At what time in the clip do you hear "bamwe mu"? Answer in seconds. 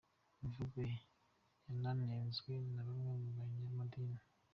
2.87-3.29